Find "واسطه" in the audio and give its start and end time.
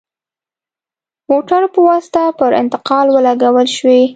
1.89-2.21